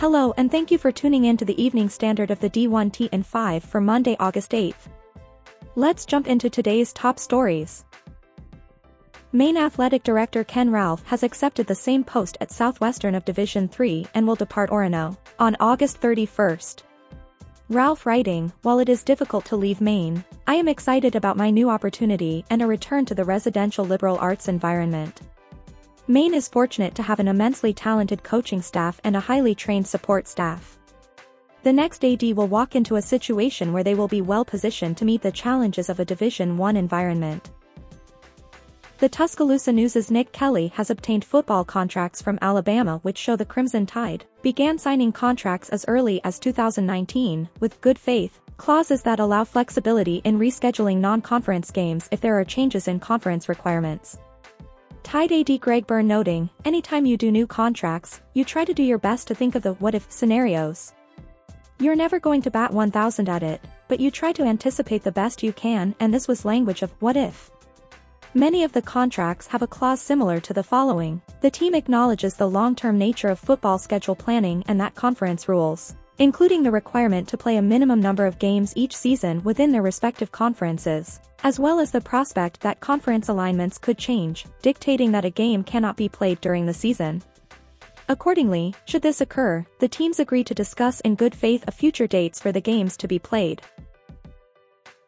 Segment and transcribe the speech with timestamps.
[0.00, 3.26] Hello and thank you for tuning in to the evening standard of the D1T and
[3.26, 4.88] 5 for Monday, August 8th.
[5.74, 7.84] Let's jump into today's top stories.
[9.30, 14.06] Maine Athletic Director Ken Ralph has accepted the same post at Southwestern of Division 3
[14.14, 16.80] and will depart Orono on August 31st.
[17.68, 21.68] Ralph writing, While it is difficult to leave Maine, I am excited about my new
[21.68, 25.20] opportunity and a return to the residential liberal arts environment.
[26.10, 30.26] Maine is fortunate to have an immensely talented coaching staff and a highly trained support
[30.26, 30.76] staff.
[31.62, 35.04] The next AD will walk into a situation where they will be well positioned to
[35.04, 37.52] meet the challenges of a Division 1 environment.
[38.98, 43.86] The Tuscaloosa News's Nick Kelly has obtained football contracts from Alabama which show the Crimson
[43.86, 50.16] Tide began signing contracts as early as 2019 with good faith clauses that allow flexibility
[50.24, 54.18] in rescheduling non-conference games if there are changes in conference requirements.
[55.10, 58.96] Tide AD Greg Byrne noting, anytime you do new contracts, you try to do your
[58.96, 60.92] best to think of the what-if scenarios.
[61.80, 65.42] You're never going to bat 1000 at it, but you try to anticipate the best
[65.42, 67.50] you can and this was language of what if.
[68.34, 71.20] Many of the contracts have a clause similar to the following.
[71.40, 76.62] The team acknowledges the long-term nature of football schedule planning and that conference rules, including
[76.62, 81.18] the requirement to play a minimum number of games each season within their respective conferences,
[81.44, 85.96] as well as the prospect that conference alignments could change, dictating that a game cannot
[85.96, 87.22] be played during the season.
[88.06, 92.38] Accordingly, should this occur, the teams agree to discuss in good faith a future dates
[92.38, 93.62] for the games to be played.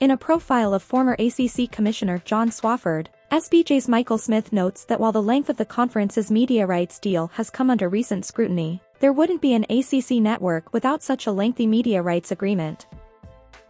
[0.00, 5.12] In a profile of former ACC Commissioner John Swofford, SBJ's Michael Smith notes that while
[5.12, 9.42] the length of the conference's media rights deal has come under recent scrutiny, there wouldn't
[9.42, 12.86] be an ACC network without such a lengthy media rights agreement.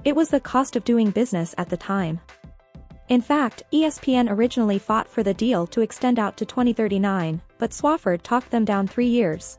[0.05, 2.21] It was the cost of doing business at the time.
[3.09, 8.23] In fact, ESPN originally fought for the deal to extend out to 2039, but Swofford
[8.23, 9.59] talked them down three years.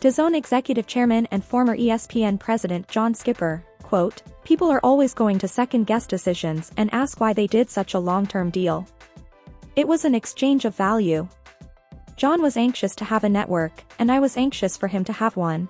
[0.00, 5.48] DAZN executive chairman and former ESPN president John Skipper, quote, People are always going to
[5.48, 8.86] second-guess decisions and ask why they did such a long-term deal.
[9.76, 11.26] It was an exchange of value.
[12.16, 15.36] John was anxious to have a network, and I was anxious for him to have
[15.36, 15.68] one.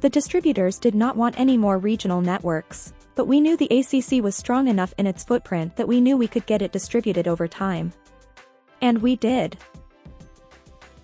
[0.00, 4.36] The distributors did not want any more regional networks, but we knew the ACC was
[4.36, 7.92] strong enough in its footprint that we knew we could get it distributed over time.
[8.80, 9.58] And we did.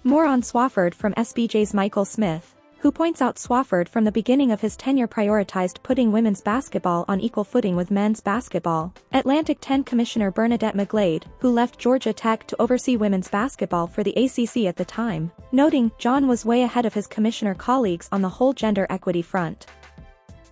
[0.04, 2.53] More on Swofford from SBJ's Michael Smith,
[2.84, 7.18] who points out Swofford from the beginning of his tenure prioritized putting women's basketball on
[7.18, 8.92] equal footing with men's basketball.
[9.10, 14.12] Atlantic 10 Commissioner Bernadette McGlade, who left Georgia Tech to oversee women's basketball for the
[14.12, 18.28] ACC at the time, noting John was way ahead of his commissioner colleagues on the
[18.28, 19.64] whole gender equity front.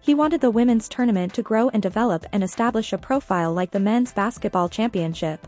[0.01, 3.79] He wanted the women's tournament to grow and develop and establish a profile like the
[3.79, 5.47] men's basketball championship.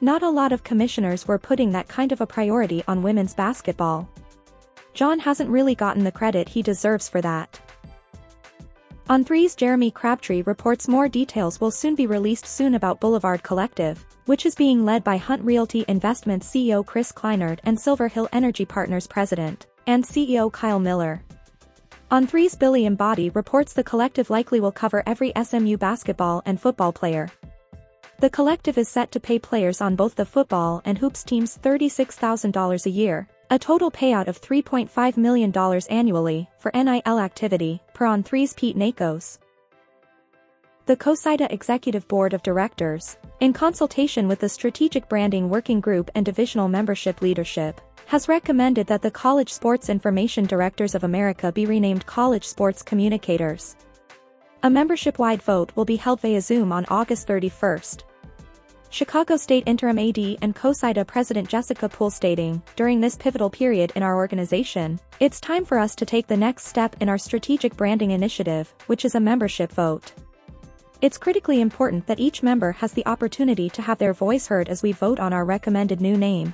[0.00, 4.08] Not a lot of commissioners were putting that kind of a priority on women's basketball.
[5.00, 7.58] John hasn't really gotten the credit he deserves for that.
[9.08, 14.04] On 3's Jeremy Crabtree reports more details will soon be released soon about Boulevard Collective,
[14.26, 18.66] which is being led by Hunt Realty Investments CEO Chris Kleinert and Silver Hill Energy
[18.66, 21.22] Partners President and CEO Kyle Miller.
[22.10, 26.92] On 3's Billy Embody reports the collective likely will cover every SMU basketball and football
[26.92, 27.30] player.
[28.18, 32.84] The collective is set to pay players on both the football and hoops teams $36,000
[32.84, 35.52] a year, a total payout of $3.5 million
[35.90, 39.38] annually for NIL activity, per on 3's Pete Nakos.
[40.86, 46.24] The COSIDA Executive Board of Directors, in consultation with the Strategic Branding Working Group and
[46.24, 52.06] Divisional Membership Leadership, has recommended that the College Sports Information Directors of America be renamed
[52.06, 53.76] College Sports Communicators.
[54.62, 58.02] A membership-wide vote will be held via Zoom on August 31st.
[58.92, 64.02] Chicago State Interim AD and COSIDA President Jessica Poole stating, during this pivotal period in
[64.02, 68.10] our organization, it's time for us to take the next step in our strategic branding
[68.10, 70.12] initiative, which is a membership vote.
[71.00, 74.82] It's critically important that each member has the opportunity to have their voice heard as
[74.82, 76.52] we vote on our recommended new name.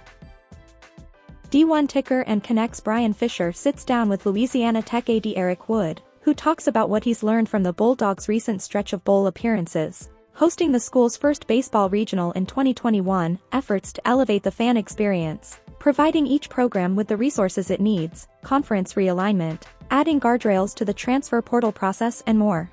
[1.51, 6.35] D1 Ticker and Connects Brian Fisher sits down with Louisiana Tech AD Eric Wood, who
[6.35, 10.79] talks about what he's learned from the Bulldogs' recent stretch of bowl appearances, hosting the
[10.79, 16.95] school's first baseball regional in 2021, efforts to elevate the fan experience, providing each program
[16.95, 22.39] with the resources it needs, conference realignment, adding guardrails to the transfer portal process and
[22.39, 22.71] more.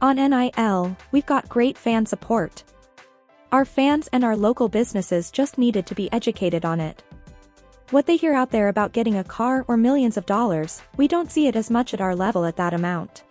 [0.00, 2.64] On NIL, we've got great fan support.
[3.52, 7.02] Our fans and our local businesses just needed to be educated on it.
[7.90, 11.30] What they hear out there about getting a car or millions of dollars, we don't
[11.30, 13.24] see it as much at our level at that amount.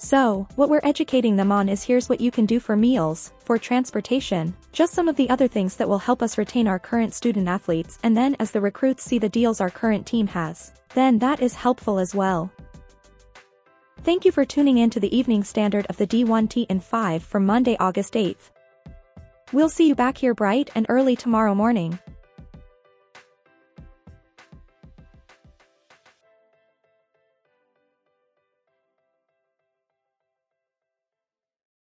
[0.00, 3.58] So, what we're educating them on is here's what you can do for meals, for
[3.58, 7.48] transportation, just some of the other things that will help us retain our current student
[7.48, 11.42] athletes and then as the recruits see the deals our current team has, then that
[11.42, 12.52] is helpful as well.
[14.04, 17.40] Thank you for tuning in to the evening standard of the D1T and 5 for
[17.40, 18.50] Monday, August 8th.
[19.52, 21.98] We'll see you back here bright and early tomorrow morning.